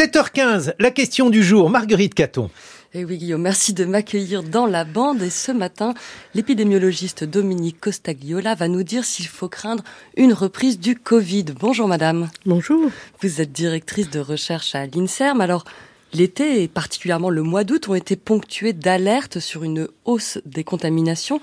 7h15, 0.00 0.74
la 0.78 0.92
question 0.92 1.28
du 1.28 1.42
jour, 1.42 1.70
Marguerite 1.70 2.14
Caton. 2.14 2.50
Et 2.94 3.00
eh 3.00 3.04
oui 3.04 3.18
Guillaume, 3.18 3.42
merci 3.42 3.72
de 3.72 3.84
m'accueillir 3.84 4.44
dans 4.44 4.66
la 4.66 4.84
bande 4.84 5.20
et 5.22 5.28
ce 5.28 5.50
matin, 5.50 5.92
l'épidémiologiste 6.34 7.24
Dominique 7.24 7.80
Costagliola 7.80 8.54
va 8.54 8.68
nous 8.68 8.84
dire 8.84 9.04
s'il 9.04 9.26
faut 9.26 9.48
craindre 9.48 9.82
une 10.16 10.32
reprise 10.32 10.78
du 10.78 10.94
Covid. 10.94 11.46
Bonjour 11.58 11.88
madame. 11.88 12.30
Bonjour. 12.46 12.92
Vous 13.22 13.40
êtes 13.40 13.50
directrice 13.50 14.08
de 14.08 14.20
recherche 14.20 14.76
à 14.76 14.86
l'INSERM. 14.86 15.40
Alors, 15.40 15.64
l'été 16.12 16.62
et 16.62 16.68
particulièrement 16.68 17.30
le 17.30 17.42
mois 17.42 17.64
d'août 17.64 17.88
ont 17.88 17.96
été 17.96 18.14
ponctués 18.14 18.74
d'alertes 18.74 19.40
sur 19.40 19.64
une 19.64 19.88
hausse 20.04 20.38
des 20.46 20.62
contaminations. 20.62 21.40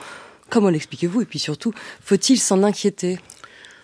Comment 0.49 0.69
l'expliquez-vous? 0.69 1.23
Et 1.23 1.25
puis 1.25 1.39
surtout, 1.39 1.73
faut-il 1.99 2.39
s'en 2.39 2.63
inquiéter? 2.63 3.19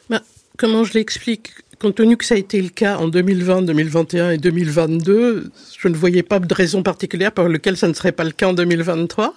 Ben, 0.09 0.21
Comment 0.57 0.83
je 0.83 0.93
l'explique? 0.93 1.51
Compte 1.82 1.95
tenu 1.95 2.16
que 2.16 2.25
ça 2.25 2.36
a 2.36 2.38
été 2.38 2.61
le 2.61 2.70
cas 2.70 2.98
en 2.98 3.07
2020, 3.07 3.63
2021 3.63 4.31
et 4.31 4.38
2022, 4.38 5.50
je 5.80 5.88
ne 5.88 5.95
voyais 5.95 6.21
pas 6.21 6.39
de 6.39 6.54
raison 6.54 6.84
particulière 6.84 7.31
par 7.31 7.49
laquelle 7.49 7.76
ça 7.76 7.88
ne 7.88 7.94
serait 7.94 8.12
pas 8.12 8.23
le 8.23 8.31
cas 8.31 8.49
en 8.49 8.53
2023. 8.53 9.34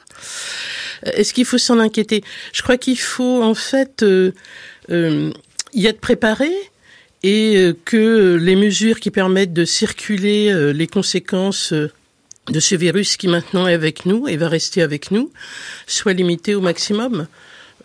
Euh, 1.07 1.11
est-ce 1.15 1.33
qu'il 1.33 1.47
faut 1.47 1.57
s'en 1.57 1.79
inquiéter? 1.79 2.23
Je 2.53 2.63
crois 2.63 2.77
qu'il 2.77 2.99
faut 2.99 3.43
en 3.43 3.55
fait 3.55 4.03
euh, 4.03 4.33
euh, 4.91 5.33
y 5.73 5.87
être 5.87 6.01
préparé 6.01 6.51
et 7.23 7.73
que 7.87 8.37
les 8.39 8.55
mesures 8.55 9.01
qui 9.01 9.11
permettent 9.11 9.55
de 9.55 9.65
circuler 9.65 10.75
les 10.75 10.87
conséquences 10.87 11.73
de 11.73 12.61
ce 12.61 12.75
virus 12.75 13.17
qui 13.17 13.29
maintenant 13.29 13.67
est 13.67 13.73
avec 13.73 14.05
nous 14.05 14.29
et 14.29 14.37
va 14.37 14.51
rester 14.51 14.83
avec 14.83 15.11
nous 15.11 15.33
soient 15.87 16.13
limitées 16.13 16.55
au 16.55 16.61
maximum. 16.61 17.27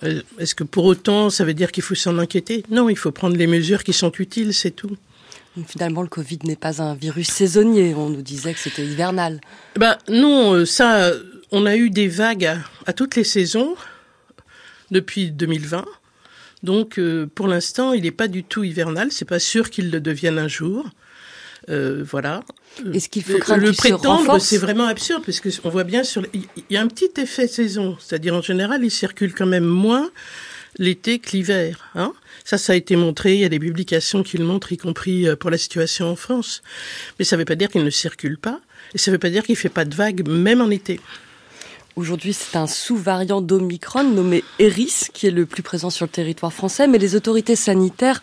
Euh, 0.03 0.21
est-ce 0.37 0.55
que 0.55 0.63
pour 0.63 0.85
autant, 0.85 1.29
ça 1.29 1.43
veut 1.43 1.53
dire 1.53 1.71
qu'il 1.71 1.83
faut 1.83 1.95
s'en 1.95 2.17
inquiéter? 2.17 2.63
Non, 2.69 2.89
il 2.89 2.97
faut 2.97 3.11
prendre 3.11 3.35
les 3.35 3.47
mesures 3.47 3.83
qui 3.83 3.93
sont 3.93 4.11
utiles, 4.13 4.53
c'est 4.53 4.71
tout. 4.71 4.95
Finalement, 5.67 6.01
le 6.01 6.07
Covid 6.07 6.39
n'est 6.43 6.55
pas 6.55 6.81
un 6.81 6.95
virus 6.95 7.27
saisonnier. 7.27 7.93
On 7.95 8.09
nous 8.09 8.21
disait 8.21 8.53
que 8.53 8.59
c'était 8.59 8.85
hivernal. 8.85 9.41
Ben 9.75 9.97
non, 10.07 10.53
euh, 10.53 10.65
ça, 10.65 11.11
on 11.51 11.65
a 11.65 11.75
eu 11.75 11.89
des 11.89 12.07
vagues 12.07 12.57
à, 12.85 12.93
toutes 12.93 13.15
les 13.15 13.23
saisons 13.23 13.75
depuis 14.91 15.31
2020. 15.31 15.85
Donc, 16.63 16.99
euh, 16.99 17.25
pour 17.33 17.47
l'instant, 17.47 17.93
il 17.93 18.03
n'est 18.03 18.11
pas 18.11 18.27
du 18.27 18.43
tout 18.43 18.63
hivernal. 18.63 19.11
C'est 19.11 19.25
pas 19.25 19.39
sûr 19.39 19.69
qu'il 19.69 19.91
le 19.91 19.99
devienne 19.99 20.37
un 20.37 20.47
jour. 20.47 20.89
Euh, 21.69 22.03
voilà. 22.09 22.43
Est-ce 22.93 23.09
qu'il 23.09 23.23
faut 23.23 23.37
craindre 23.37 23.65
le 23.65 23.73
prétendre 23.73 24.39
C'est 24.39 24.57
vraiment 24.57 24.85
absurde 24.85 25.23
parce 25.25 25.39
que 25.39 25.49
on 25.63 25.69
voit 25.69 25.83
bien 25.83 26.03
sur. 26.03 26.25
Il 26.33 26.45
y 26.69 26.77
a 26.77 26.81
un 26.81 26.87
petit 26.87 27.11
effet 27.21 27.47
saison, 27.47 27.97
c'est-à-dire 27.99 28.33
en 28.33 28.41
général, 28.41 28.83
il 28.83 28.91
circule 28.91 29.33
quand 29.33 29.45
même 29.45 29.65
moins 29.65 30.09
l'été 30.77 31.19
que 31.19 31.31
l'hiver. 31.31 31.89
Hein 31.95 32.13
ça, 32.49 32.57
ça 32.57 32.73
a 32.73 32.75
été 32.75 32.95
montré. 32.95 33.35
Il 33.35 33.41
y 33.41 33.45
a 33.45 33.49
des 33.49 33.59
publications 33.59 34.23
qui 34.23 34.37
le 34.37 34.45
montrent, 34.45 34.71
y 34.71 34.77
compris 34.77 35.27
euh, 35.27 35.35
pour 35.35 35.49
la 35.49 35.57
situation 35.57 36.09
en 36.09 36.15
France. 36.15 36.63
Mais 37.19 37.25
ça 37.25 37.35
ne 37.35 37.41
veut 37.41 37.45
pas 37.45 37.55
dire 37.55 37.69
qu'il 37.69 37.83
ne 37.83 37.89
circule 37.89 38.37
pas, 38.37 38.59
et 38.93 38.97
ça 38.97 39.11
ne 39.11 39.15
veut 39.15 39.19
pas 39.19 39.29
dire 39.29 39.43
qu'il 39.43 39.55
fait 39.55 39.69
pas 39.69 39.85
de 39.85 39.93
vagues, 39.93 40.27
même 40.27 40.61
en 40.61 40.69
été. 40.69 40.99
Aujourd'hui, 41.95 42.33
c'est 42.33 42.57
un 42.57 42.65
sous-variant 42.65 43.41
d'Omicron 43.41 44.03
nommé 44.03 44.43
Eris 44.57 45.09
qui 45.13 45.27
est 45.27 45.31
le 45.31 45.45
plus 45.45 45.63
présent 45.63 45.89
sur 45.89 46.05
le 46.05 46.11
territoire 46.11 46.53
français, 46.53 46.87
mais 46.87 46.97
les 46.97 47.15
autorités 47.15 47.55
sanitaires 47.55 48.21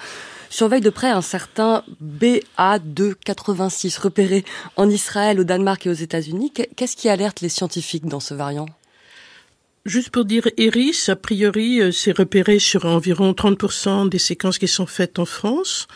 surveille 0.51 0.81
de 0.81 0.91
près 0.91 1.11
un 1.11 1.23
certain 1.23 1.83
BA286 2.03 4.01
repéré 4.01 4.45
en 4.77 4.89
Israël, 4.89 5.41
au 5.41 5.45
Danemark 5.45 5.87
et 5.87 5.91
aux 5.91 5.95
États-Unis. 5.95 6.53
Qu'est-ce 6.77 6.97
qui 6.97 7.09
alerte 7.09 7.41
les 7.41 7.49
scientifiques 7.49 8.07
dans 8.07 8.21
ce 8.21 8.35
variant? 8.35 8.67
Juste 9.87 10.11
pour 10.11 10.25
dire, 10.25 10.49
Eris, 10.57 11.05
a 11.07 11.15
priori, 11.15 11.81
euh, 11.81 11.93
c'est 11.93 12.11
repéré 12.11 12.59
sur 12.59 12.87
environ 12.87 13.31
30% 13.31 14.09
des 14.09 14.19
séquences 14.19 14.59
qui 14.59 14.67
sont 14.67 14.87
faites 14.87 15.21
en 15.21 15.25
France. 15.25 15.87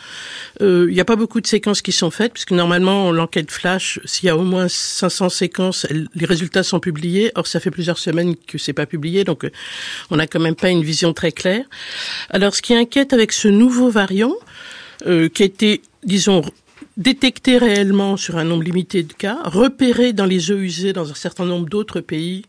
Euh, 0.61 0.85
il 0.87 0.93
n'y 0.93 1.01
a 1.01 1.05
pas 1.05 1.17
beaucoup 1.17 1.41
de 1.41 1.47
séquences 1.47 1.81
qui 1.81 1.91
sont 1.91 2.09
faites, 2.09 2.31
puisque 2.31 2.51
normalement, 2.51 3.11
l'enquête 3.11 3.51
flash, 3.51 3.99
s'il 4.05 4.27
y 4.27 4.29
a 4.29 4.37
au 4.37 4.43
moins 4.43 4.69
500 4.69 5.27
séquences, 5.27 5.85
les 6.15 6.25
résultats 6.25 6.63
sont 6.63 6.79
publiés. 6.79 7.33
Or, 7.35 7.47
ça 7.47 7.59
fait 7.59 7.69
plusieurs 7.69 7.97
semaines 7.97 8.37
que 8.37 8.57
c'est 8.57 8.71
pas 8.71 8.85
publié, 8.85 9.25
donc 9.25 9.43
euh, 9.43 9.51
on 10.09 10.15
n'a 10.15 10.25
quand 10.25 10.39
même 10.39 10.55
pas 10.55 10.69
une 10.69 10.83
vision 10.83 11.11
très 11.11 11.33
claire. 11.33 11.65
Alors, 12.29 12.55
ce 12.55 12.61
qui 12.61 12.73
inquiète 12.73 13.11
avec 13.11 13.33
ce 13.33 13.49
nouveau 13.49 13.89
variant, 13.89 14.35
qui 15.03 15.43
a 15.43 15.45
été, 15.45 15.81
disons, 16.03 16.43
détecté 16.97 17.57
réellement 17.57 18.17
sur 18.17 18.37
un 18.37 18.43
nombre 18.43 18.63
limité 18.63 19.03
de 19.03 19.13
cas, 19.13 19.39
repéré 19.43 20.13
dans 20.13 20.25
les 20.25 20.51
eaux 20.51 20.57
usées 20.57 20.93
dans 20.93 21.09
un 21.09 21.15
certain 21.15 21.45
nombre 21.45 21.67
d'autres 21.67 22.01
pays, 22.01 22.43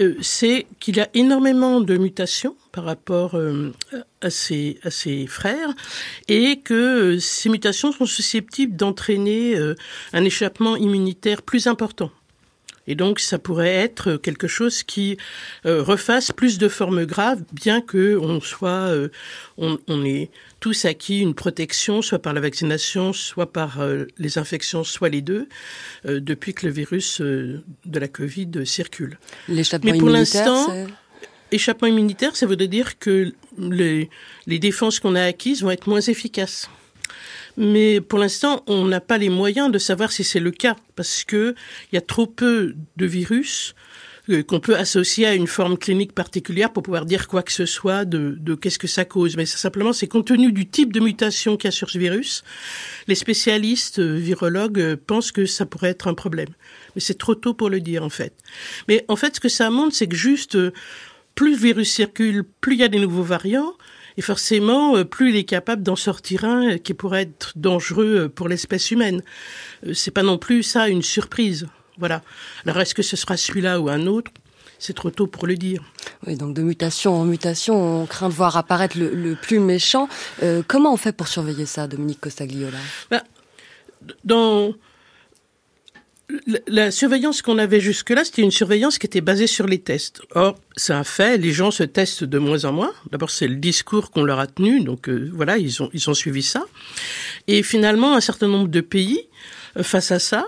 euh, 0.00 0.14
c'est 0.22 0.66
qu'il 0.80 0.96
y 0.96 1.00
a 1.00 1.08
énormément 1.14 1.80
de 1.80 1.96
mutations 1.96 2.56
par 2.72 2.84
rapport 2.84 3.36
euh, 3.36 3.72
à, 4.20 4.30
ses, 4.30 4.80
à 4.82 4.90
ses 4.90 5.26
frères 5.28 5.72
et 6.28 6.60
que 6.60 6.74
euh, 6.74 7.20
ces 7.20 7.48
mutations 7.48 7.92
sont 7.92 8.06
susceptibles 8.06 8.74
d'entraîner 8.74 9.56
un 10.12 10.24
échappement 10.24 10.76
immunitaire 10.76 11.42
plus 11.42 11.66
important. 11.66 12.10
Et 12.86 12.94
donc, 12.94 13.20
ça 13.20 13.38
pourrait 13.38 13.74
être 13.74 14.16
quelque 14.16 14.46
chose 14.46 14.82
qui 14.82 15.16
refasse 15.64 16.32
plus 16.32 16.58
de 16.58 16.68
formes 16.68 17.04
graves, 17.04 17.42
bien 17.52 17.80
que 17.80 18.18
on 18.18 18.40
soit, 18.40 18.92
on, 19.56 19.78
on 19.88 20.04
est 20.04 20.30
tous 20.64 20.86
acquis 20.86 21.20
une 21.20 21.34
protection, 21.34 22.00
soit 22.00 22.20
par 22.20 22.32
la 22.32 22.40
vaccination, 22.40 23.12
soit 23.12 23.52
par 23.52 23.82
euh, 23.82 24.06
les 24.16 24.38
infections, 24.38 24.82
soit 24.82 25.10
les 25.10 25.20
deux, 25.20 25.46
euh, 26.06 26.20
depuis 26.20 26.54
que 26.54 26.64
le 26.64 26.72
virus 26.72 27.20
euh, 27.20 27.62
de 27.84 27.98
la 27.98 28.08
Covid 28.08 28.50
circule. 28.64 29.18
L'échappement 29.46 29.92
Mais 29.92 29.98
pour 29.98 30.08
l'instant, 30.08 30.74
échappement 31.52 31.88
immunitaire, 31.88 32.34
ça 32.34 32.46
veut 32.46 32.56
dire 32.56 32.98
que 32.98 33.34
les, 33.58 34.08
les 34.46 34.58
défenses 34.58 35.00
qu'on 35.00 35.16
a 35.16 35.22
acquises 35.22 35.62
vont 35.62 35.70
être 35.70 35.86
moins 35.86 36.00
efficaces. 36.00 36.70
Mais 37.56 38.00
pour 38.00 38.18
l'instant, 38.18 38.62
on 38.66 38.84
n'a 38.86 39.00
pas 39.00 39.18
les 39.18 39.28
moyens 39.28 39.70
de 39.70 39.78
savoir 39.78 40.12
si 40.12 40.24
c'est 40.24 40.40
le 40.40 40.50
cas, 40.50 40.76
parce 40.96 41.24
que 41.24 41.54
il 41.92 41.94
y 41.94 41.98
a 41.98 42.00
trop 42.00 42.26
peu 42.26 42.74
de 42.96 43.06
virus 43.06 43.74
euh, 44.30 44.42
qu'on 44.42 44.58
peut 44.58 44.76
associer 44.76 45.26
à 45.26 45.34
une 45.34 45.46
forme 45.46 45.76
clinique 45.76 46.12
particulière 46.12 46.72
pour 46.72 46.82
pouvoir 46.82 47.04
dire 47.04 47.28
quoi 47.28 47.42
que 47.42 47.52
ce 47.52 47.66
soit 47.66 48.06
de, 48.06 48.36
de 48.40 48.54
qu'est-ce 48.54 48.78
que 48.78 48.86
ça 48.86 49.04
cause. 49.04 49.36
Mais 49.36 49.44
simplement, 49.44 49.92
c'est 49.92 50.08
compte 50.08 50.26
tenu 50.26 50.50
du 50.50 50.66
type 50.66 50.92
de 50.92 51.00
mutation 51.00 51.56
qu'il 51.56 51.68
y 51.68 51.68
a 51.68 51.72
sur 51.72 51.90
ce 51.90 51.98
virus, 51.98 52.42
les 53.06 53.14
spécialistes 53.14 53.98
euh, 53.98 54.16
virologues 54.16 54.80
euh, 54.80 54.96
pensent 54.96 55.30
que 55.30 55.44
ça 55.44 55.66
pourrait 55.66 55.90
être 55.90 56.08
un 56.08 56.14
problème. 56.14 56.48
Mais 56.94 57.02
c'est 57.02 57.18
trop 57.18 57.34
tôt 57.34 57.52
pour 57.52 57.68
le 57.68 57.80
dire, 57.80 58.02
en 58.02 58.08
fait. 58.08 58.32
Mais 58.88 59.04
en 59.08 59.16
fait, 59.16 59.36
ce 59.36 59.40
que 59.40 59.50
ça 59.50 59.68
montre, 59.68 59.94
c'est 59.94 60.08
que 60.08 60.16
juste 60.16 60.56
plus 61.34 61.50
le 61.50 61.56
virus 61.56 61.92
circule, 61.92 62.44
plus 62.60 62.74
il 62.74 62.80
y 62.80 62.84
a 62.84 62.88
des 62.88 63.00
nouveaux 63.00 63.22
variants, 63.22 63.74
et 64.16 64.22
forcément, 64.22 65.04
plus 65.04 65.30
il 65.30 65.36
est 65.36 65.44
capable 65.44 65.82
d'en 65.82 65.96
sortir 65.96 66.44
un 66.44 66.78
qui 66.78 66.94
pourrait 66.94 67.22
être 67.22 67.52
dangereux 67.56 68.28
pour 68.28 68.48
l'espèce 68.48 68.90
humaine. 68.90 69.22
C'est 69.92 70.10
pas 70.10 70.22
non 70.22 70.38
plus 70.38 70.62
ça 70.62 70.88
une 70.88 71.02
surprise. 71.02 71.66
Voilà. 71.98 72.22
Alors 72.64 72.80
est-ce 72.80 72.94
que 72.94 73.02
ce 73.02 73.16
sera 73.16 73.36
celui-là 73.36 73.80
ou 73.80 73.88
un 73.88 74.06
autre? 74.06 74.30
C'est 74.78 74.92
trop 74.92 75.10
tôt 75.10 75.26
pour 75.26 75.46
le 75.46 75.56
dire. 75.56 75.82
Oui, 76.26 76.36
donc 76.36 76.54
de 76.54 76.62
mutation 76.62 77.14
en 77.14 77.24
mutation, 77.24 78.02
on 78.02 78.06
craint 78.06 78.28
de 78.28 78.34
voir 78.34 78.56
apparaître 78.56 78.98
le, 78.98 79.34
plus 79.34 79.58
méchant. 79.58 80.08
Euh, 80.42 80.62
comment 80.66 80.92
on 80.92 80.96
fait 80.96 81.12
pour 81.12 81.28
surveiller 81.28 81.66
ça, 81.66 81.86
Dominique 81.86 82.20
Costagliola? 82.20 82.78
Ben, 83.10 83.22
Dans 84.24 84.74
la 86.66 86.90
surveillance 86.90 87.42
qu'on 87.42 87.58
avait 87.58 87.80
jusque-là, 87.80 88.24
c'était 88.24 88.42
une 88.42 88.50
surveillance 88.50 88.98
qui 88.98 89.06
était 89.06 89.20
basée 89.20 89.46
sur 89.46 89.66
les 89.66 89.78
tests. 89.78 90.22
Or, 90.34 90.58
c'est 90.76 90.92
un 90.92 91.04
fait, 91.04 91.36
les 91.36 91.52
gens 91.52 91.70
se 91.70 91.82
testent 91.82 92.24
de 92.24 92.38
moins 92.38 92.64
en 92.64 92.72
moins. 92.72 92.92
D'abord, 93.10 93.30
c'est 93.30 93.48
le 93.48 93.56
discours 93.56 94.10
qu'on 94.10 94.24
leur 94.24 94.38
a 94.38 94.46
tenu, 94.46 94.80
donc 94.80 95.08
euh, 95.08 95.30
voilà, 95.34 95.58
ils 95.58 95.82
ont, 95.82 95.90
ils 95.92 96.08
ont 96.08 96.14
suivi 96.14 96.42
ça. 96.42 96.64
Et 97.46 97.62
finalement, 97.62 98.14
un 98.14 98.20
certain 98.20 98.48
nombre 98.48 98.68
de 98.68 98.80
pays, 98.80 99.28
euh, 99.76 99.82
face 99.82 100.12
à 100.12 100.18
ça, 100.18 100.46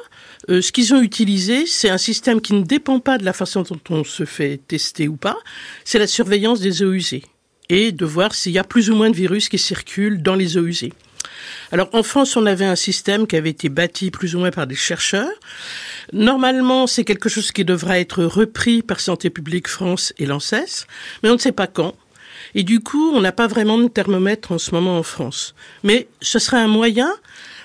euh, 0.49 0.63
ce 0.63 0.73
qu'ils 0.73 0.95
ont 0.95 1.03
utilisé, 1.03 1.67
c'est 1.67 1.91
un 1.91 1.99
système 1.99 2.41
qui 2.41 2.55
ne 2.55 2.63
dépend 2.63 3.01
pas 3.01 3.19
de 3.19 3.25
la 3.25 3.33
façon 3.33 3.63
dont 3.63 3.81
on 3.91 4.05
se 4.05 4.25
fait 4.25 4.61
tester 4.69 5.09
ou 5.09 5.17
pas, 5.17 5.37
c'est 5.85 5.99
la 5.99 6.07
surveillance 6.07 6.61
des 6.61 6.83
eaux 6.83 6.93
usées 6.93 7.25
et 7.69 7.93
de 7.93 8.05
voir 8.07 8.35
s'il 8.35 8.53
y 8.53 8.59
a 8.59 8.65
plus 8.65 8.91
ou 8.91 8.95
moins 8.95 9.11
de 9.11 9.17
virus 9.17 9.49
qui 9.49 9.59
circulent 9.59 10.23
dans 10.23 10.37
les 10.37 10.57
eaux 10.57 10.67
usées. 10.67 10.93
Alors 11.73 11.89
en 11.93 12.03
France, 12.03 12.37
on 12.37 12.47
avait 12.47 12.65
un 12.65 12.77
système 12.77 13.27
qui 13.27 13.37
avait 13.37 13.51
été 13.51 13.69
bâti 13.69 14.11
plus 14.11 14.35
ou 14.35 14.41
moins 14.41 14.51
par 14.51 14.67
des 14.67 14.75
chercheurs. 14.75 15.29
Normalement, 16.13 16.87
c'est 16.87 17.05
quelque 17.05 17.29
chose 17.29 17.53
qui 17.53 17.65
devra 17.65 17.99
être 17.99 18.25
repris 18.25 18.83
par 18.83 19.01
Santé 19.01 19.31
publique 19.31 19.69
France 19.69 20.13
et 20.19 20.27
l'ANSES, 20.27 20.87
mais 21.23 21.31
on 21.31 21.35
ne 21.35 21.39
sait 21.39 21.53
pas 21.53 21.67
quand. 21.67 21.95
Et 22.55 22.63
du 22.63 22.81
coup, 22.81 23.13
on 23.15 23.21
n'a 23.21 23.33
pas 23.33 23.47
vraiment 23.47 23.79
de 23.79 23.89
thermomètre 23.89 24.53
en 24.53 24.59
ce 24.59 24.71
moment 24.73 24.99
en 24.99 25.03
France. 25.03 25.55
Mais 25.83 26.09
ce 26.21 26.39
serait 26.39 26.61
un 26.61 26.69
moyen 26.69 27.13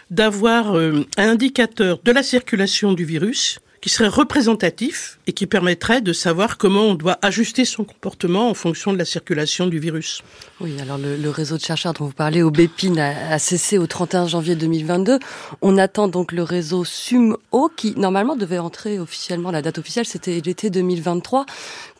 d'avoir 0.09 0.77
euh, 0.77 1.05
un 1.17 1.29
indicateur 1.29 1.99
de 2.03 2.11
la 2.11 2.23
circulation 2.23 2.93
du 2.93 3.05
virus 3.05 3.59
qui 3.81 3.89
serait 3.89 4.07
représentatif 4.07 5.17
et 5.25 5.33
qui 5.33 5.47
permettrait 5.47 6.01
de 6.01 6.13
savoir 6.13 6.57
comment 6.57 6.83
on 6.83 6.93
doit 6.93 7.17
ajuster 7.23 7.65
son 7.65 7.83
comportement 7.83 8.49
en 8.49 8.53
fonction 8.53 8.93
de 8.93 8.97
la 8.97 9.05
circulation 9.05 9.65
du 9.65 9.79
virus. 9.79 10.21
Oui, 10.59 10.79
alors 10.79 10.99
le, 10.99 11.29
réseau 11.29 11.57
de 11.57 11.61
chercheurs 11.61 11.93
dont 11.93 12.05
vous 12.05 12.13
parlez 12.13 12.43
au 12.43 12.51
BEPIN 12.51 12.97
a, 12.97 13.39
cessé 13.39 13.79
au 13.79 13.87
31 13.87 14.27
janvier 14.27 14.55
2022. 14.55 15.17
On 15.63 15.77
attend 15.79 16.07
donc 16.07 16.31
le 16.31 16.43
réseau 16.43 16.85
SUMO 16.85 17.39
qui 17.75 17.95
normalement 17.97 18.35
devait 18.35 18.59
entrer 18.59 18.99
officiellement, 18.99 19.49
la 19.49 19.63
date 19.63 19.79
officielle 19.79 20.05
c'était 20.05 20.39
l'été 20.45 20.69
2023. 20.69 21.47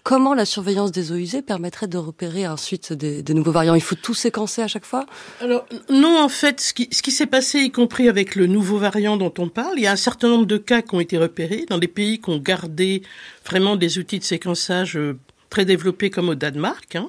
Comment 0.04 0.34
la 0.34 0.46
surveillance 0.46 0.92
des 0.92 1.12
eaux 1.12 1.16
usées 1.16 1.42
permettrait 1.42 1.88
de 1.88 1.98
repérer 1.98 2.48
ensuite 2.48 2.94
des, 2.94 3.34
nouveaux 3.34 3.52
variants? 3.52 3.76
Il 3.76 3.82
faut 3.82 3.96
tout 3.96 4.14
séquencer 4.14 4.62
à 4.62 4.68
chaque 4.68 4.86
fois? 4.86 5.06
Alors 5.40 5.66
non, 5.90 6.20
en 6.22 6.30
fait, 6.30 6.62
ce 6.62 6.74
qui, 6.74 7.12
s'est 7.12 7.26
passé, 7.26 7.60
y 7.60 7.72
compris 7.72 8.10
avec 8.10 8.36
le 8.36 8.48
nouveau 8.48 8.78
variant 8.78 9.18
dont 9.18 9.34
on 9.38 9.50
parle, 9.50 9.74
il 9.78 9.84
y 9.84 9.88
a 9.88 9.92
un 9.92 9.98
certain 9.98 10.30
nombre 10.30 10.46
de 10.46 10.58
cas 10.58 10.82
qui 10.82 10.96
ont 10.96 11.00
été 11.00 11.18
repérés 11.18 11.66
dans 11.70 11.78
des 11.78 11.88
pays 11.88 12.20
qui 12.20 12.30
ont 12.30 12.40
gardé 12.40 13.04
vraiment 13.46 13.76
des 13.76 14.00
outils 14.00 14.20
de 14.20 14.24
séquençage 14.24 14.98
euh, 14.98 15.18
très 15.50 15.66
développés 15.66 16.10
comme 16.10 16.30
au 16.30 16.36
Danemark. 16.36 16.96
Hein. 16.96 17.08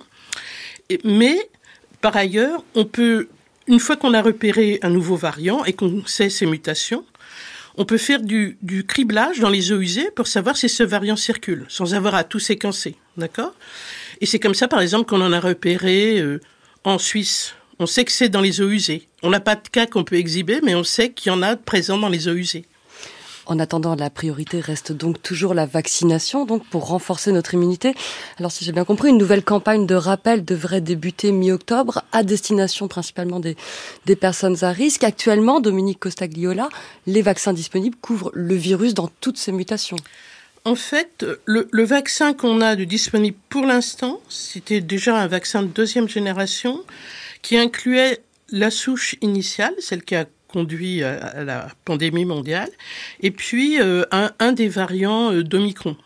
mais 1.05 1.39
par 2.01 2.17
ailleurs, 2.17 2.65
on 2.75 2.85
peut, 2.85 3.29
une 3.69 3.79
fois 3.79 3.97
qu'on 3.97 4.13
a 4.13 4.21
repéré 4.21 4.81
un 4.83 4.91
nouveau 4.91 5.17
variant 5.17 5.65
et 5.65 5.73
qu'on 5.73 6.05
sait 6.05 6.29
ses 6.29 6.47
mutations, 6.47 7.05
on 7.77 7.85
peut 7.85 7.99
faire 7.99 8.21
du, 8.21 8.59
criblage 8.87 9.41
dans 9.41 9.49
les 9.49 9.73
eaux 9.73 9.81
usées 9.81 10.11
pour 10.15 10.27
savoir 10.27 10.57
si 10.57 10.69
ce 10.69 10.83
variant 10.83 11.17
circule, 11.17 11.65
sans 11.69 11.95
avoir 11.95 12.15
à 12.15 12.25
tout 12.25 12.39
séquencer, 12.39 12.97
d'accord? 13.17 13.55
Et 14.21 14.27
c'est 14.27 14.39
comme 14.39 14.55
ça, 14.55 14.69
par 14.69 14.81
exemple, 14.81 15.09
qu'on 15.09 15.21
en 15.21 15.33
a 15.33 15.41
repéré 15.41 16.21
euh, 16.21 16.41
en 16.85 16.99
Suisse. 16.99 17.55
On 17.79 17.87
sait 17.87 18.05
que 18.05 18.13
c'est 18.13 18.29
dans 18.29 18.41
les 18.41 18.61
eaux 18.61 18.69
usées. 18.69 19.09
On 19.23 19.31
n'a 19.31 19.41
pas 19.41 19.57
de 19.57 19.69
cas 19.69 19.87
qu'on 19.87 20.05
peut 20.05 20.17
exhiber, 20.17 20.61
mais 20.63 20.75
on 20.75 20.85
sait 20.85 21.11
qu'il 21.11 21.33
y 21.33 21.35
en 21.35 21.43
a 21.43 21.57
présents 21.57 21.99
dans 21.99 22.09
les 22.09 22.29
eaux 22.29 22.35
usées. 22.35 22.67
En 23.47 23.59
attendant, 23.59 23.97
la 23.97 24.09
priorité 24.09 24.61
reste 24.61 24.93
donc 24.93 25.21
toujours 25.21 25.53
la 25.53 25.67
vaccination, 25.67 26.45
donc 26.45 26.65
pour 26.67 26.87
renforcer 26.87 27.33
notre 27.33 27.55
immunité. 27.55 27.95
Alors, 28.39 28.53
si 28.53 28.65
j'ai 28.65 28.73
bien 28.73 28.85
compris, 28.85 29.11
une 29.11 29.19
nouvelle 29.19 29.45
campagne 29.45 29.87
de 29.87 29.95
rappel 29.95 30.45
devrait 30.45 30.81
débuter 30.81 31.33
mi-octobre 31.33 32.03
à 32.13 32.23
destination 32.23 32.87
principalement 32.87 33.41
des, 33.41 33.57
des 34.07 34.17
personnes 34.17 34.63
à 34.63 34.71
risque. 34.71 35.03
Actuellement, 35.03 35.61
Dominique 35.61 35.99
Costagliola, 35.99 36.69
les 37.07 37.23
vaccins 37.23 37.53
disponibles 37.53 37.97
couvrent 38.01 38.31
le 38.33 38.55
virus 38.55 38.95
dans 38.95 39.11
toutes 39.21 39.39
ses 39.39 39.53
mutations. 39.53 39.97
En 40.65 40.77
fait, 40.77 41.27
le, 41.45 41.85
vaccin 41.85 42.35
qu'on 42.35 42.61
a 42.61 42.77
de 42.77 42.85
disponible 42.85 43.37
pour 43.49 43.67
l'instant, 43.67 44.21
c'était 44.29 44.81
déjà 44.81 45.19
un 45.19 45.27
vaccin 45.27 45.63
de 45.63 45.67
deuxième 45.67 46.09
génération 46.09 46.85
qui 47.43 47.57
incluait 47.57 48.21
la 48.51 48.71
souche 48.71 49.17
initiale, 49.23 49.75
celle 49.81 50.05
qui 50.05 50.15
a 50.15 50.27
conduit 50.53 51.03
à 51.03 51.45
la 51.45 51.69
pandémie 51.85 52.25
mondiale, 52.25 52.71
et 53.21 53.31
puis 53.31 53.81
euh, 53.81 54.05
un, 54.11 54.53
des 54.53 54.69
variants 54.69 55.33
euh, 55.33 55.43
d'Omicron. 55.43 55.97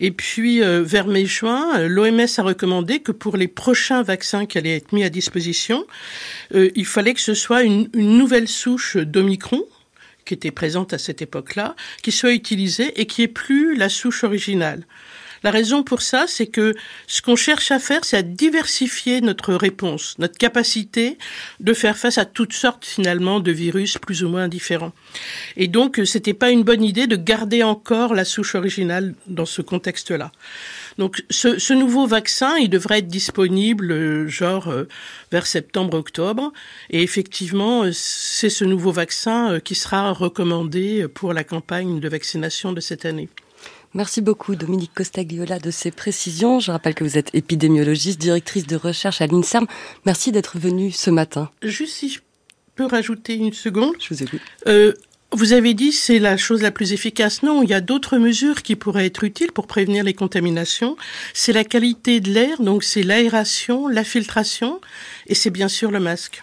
Et 0.00 0.12
puis, 0.12 0.62
euh, 0.62 0.82
vers 0.82 1.08
mai-juin, 1.08 1.86
l'OMS 1.88 2.26
a 2.36 2.42
recommandé 2.42 3.00
que 3.00 3.10
pour 3.10 3.36
les 3.36 3.48
prochains 3.48 4.02
vaccins 4.02 4.46
qui 4.46 4.56
allaient 4.56 4.76
être 4.76 4.92
mis 4.92 5.02
à 5.02 5.10
disposition, 5.10 5.84
il 6.54 6.86
fallait 6.86 7.14
que 7.14 7.20
ce 7.20 7.34
soit 7.34 7.64
une, 7.64 7.88
nouvelle 7.94 8.46
souche 8.46 8.96
d'Omicron, 8.96 9.64
qui 10.24 10.34
était 10.34 10.52
présente 10.52 10.92
à 10.92 10.98
cette 10.98 11.20
époque-là, 11.20 11.74
qui 12.02 12.12
soit 12.12 12.32
utilisée 12.32 13.00
et 13.00 13.06
qui 13.06 13.22
est 13.22 13.28
plus 13.28 13.74
la 13.74 13.88
souche 13.88 14.22
originale. 14.22 14.84
La 15.42 15.50
raison 15.50 15.82
pour 15.82 16.02
ça, 16.02 16.26
c'est 16.26 16.46
que 16.46 16.74
ce 17.06 17.22
qu'on 17.22 17.36
cherche 17.36 17.70
à 17.70 17.78
faire, 17.78 18.04
c'est 18.04 18.16
à 18.16 18.22
diversifier 18.22 19.20
notre 19.20 19.54
réponse, 19.54 20.14
notre 20.18 20.36
capacité 20.36 21.18
de 21.60 21.72
faire 21.72 21.96
face 21.96 22.18
à 22.18 22.24
toutes 22.24 22.52
sortes 22.52 22.84
finalement 22.84 23.40
de 23.40 23.52
virus 23.52 23.98
plus 23.98 24.24
ou 24.24 24.28
moins 24.28 24.48
différents. 24.48 24.92
Et 25.56 25.68
donc, 25.68 26.00
c'était 26.04 26.34
pas 26.34 26.50
une 26.50 26.62
bonne 26.62 26.82
idée 26.82 27.06
de 27.06 27.16
garder 27.16 27.62
encore 27.62 28.14
la 28.14 28.24
souche 28.24 28.54
originale 28.54 29.14
dans 29.26 29.46
ce 29.46 29.62
contexte-là. 29.62 30.32
Donc 30.98 31.24
ce, 31.30 31.58
ce, 31.58 31.72
nouveau 31.72 32.06
vaccin, 32.06 32.56
il 32.56 32.68
devrait 32.68 32.98
être 32.98 33.06
disponible 33.06 33.92
euh, 33.92 34.28
genre 34.28 34.68
euh, 34.68 34.88
vers 35.30 35.46
septembre-octobre. 35.46 36.52
Et 36.90 37.02
effectivement, 37.02 37.84
euh, 37.84 37.90
c'est 37.92 38.50
ce 38.50 38.64
nouveau 38.64 38.90
vaccin 38.90 39.60
qui 39.60 39.76
sera 39.76 40.12
recommandé 40.12 41.06
pour 41.08 41.32
la 41.32 41.44
campagne 41.44 42.00
de 42.00 42.08
vaccination 42.08 42.72
de 42.72 42.80
cette 42.80 43.04
année. 43.04 43.28
Merci 43.94 44.20
beaucoup 44.20 44.54
Dominique 44.54 44.92
Costagliola 44.94 45.58
de 45.58 45.70
ces 45.70 45.90
précisions. 45.90 46.60
Je 46.60 46.70
rappelle 46.70 46.94
que 46.94 47.04
vous 47.04 47.16
êtes 47.16 47.34
épidémiologiste, 47.34 48.20
directrice 48.20 48.66
de 48.66 48.76
recherche 48.76 49.20
à 49.22 49.26
l'INSERM. 49.26 49.66
Merci 50.04 50.30
d'être 50.30 50.58
venue 50.58 50.92
ce 50.92 51.10
matin. 51.10 51.50
Juste 51.62 51.94
si 51.94 52.10
je 52.10 52.20
peux 52.74 52.86
rajouter 52.86 53.34
une 53.34 53.52
seconde. 53.52 53.94
Je 53.98 54.14
vous 54.14 54.22
écoute. 54.22 54.40
Euh, 54.66 54.92
vous 55.32 55.52
avez 55.52 55.74
dit 55.74 55.92
c'est 55.92 56.18
la 56.18 56.36
chose 56.36 56.62
la 56.62 56.70
plus 56.70 56.92
efficace. 56.92 57.42
Non, 57.42 57.62
il 57.62 57.68
y 57.68 57.74
a 57.74 57.80
d'autres 57.80 58.16
mesures 58.18 58.62
qui 58.62 58.76
pourraient 58.76 59.06
être 59.06 59.24
utiles 59.24 59.52
pour 59.52 59.66
prévenir 59.66 60.04
les 60.04 60.14
contaminations. 60.14 60.96
C'est 61.34 61.52
la 61.52 61.64
qualité 61.64 62.20
de 62.20 62.30
l'air, 62.30 62.62
donc 62.62 62.82
c'est 62.82 63.02
l'aération, 63.02 63.88
la 63.88 64.04
filtration, 64.04 64.80
et 65.26 65.34
c'est 65.34 65.50
bien 65.50 65.68
sûr 65.68 65.90
le 65.90 66.00
masque. 66.00 66.36